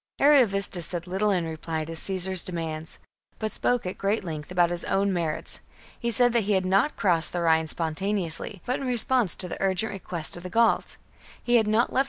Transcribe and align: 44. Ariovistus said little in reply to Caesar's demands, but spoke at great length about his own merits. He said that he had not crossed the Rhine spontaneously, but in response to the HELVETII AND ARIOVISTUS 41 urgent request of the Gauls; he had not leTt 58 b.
44. 0.17 0.31
Ariovistus 0.35 0.87
said 0.87 1.05
little 1.05 1.29
in 1.29 1.45
reply 1.47 1.85
to 1.85 1.95
Caesar's 1.95 2.43
demands, 2.43 2.97
but 3.37 3.53
spoke 3.53 3.85
at 3.85 3.99
great 3.99 4.23
length 4.23 4.51
about 4.51 4.71
his 4.71 4.83
own 4.85 5.13
merits. 5.13 5.61
He 5.99 6.09
said 6.09 6.33
that 6.33 6.45
he 6.45 6.53
had 6.53 6.65
not 6.65 6.95
crossed 6.97 7.33
the 7.33 7.41
Rhine 7.41 7.67
spontaneously, 7.67 8.63
but 8.65 8.79
in 8.79 8.87
response 8.87 9.35
to 9.35 9.47
the 9.47 9.57
HELVETII 9.59 9.59
AND 9.59 9.61
ARIOVISTUS 9.61 9.83
41 9.83 9.93
urgent 9.93 10.03
request 10.03 10.37
of 10.37 10.41
the 10.41 10.49
Gauls; 10.49 10.97
he 11.43 11.57
had 11.57 11.67
not 11.67 11.89
leTt 11.89 11.89
58 11.89 11.99
b. 11.99 11.99